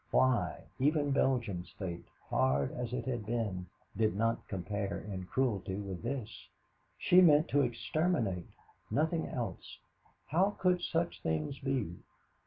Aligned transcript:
Why, 0.09 0.63
even 0.79 1.11
Belgium's 1.11 1.69
fate, 1.77 2.07
hard 2.27 2.71
as 2.71 2.91
it 2.91 3.05
had 3.05 3.23
been, 3.23 3.67
did 3.95 4.15
not 4.15 4.47
compare 4.47 4.97
in 4.99 5.25
cruelty 5.25 5.75
with 5.75 6.01
this. 6.01 6.47
She 6.97 7.21
meant 7.21 7.49
to 7.49 7.61
exterminate 7.61 8.47
nothing 8.89 9.27
else. 9.27 9.77
How 10.25 10.57
could 10.59 10.81
such 10.81 11.21
things 11.21 11.59
be? 11.59 11.97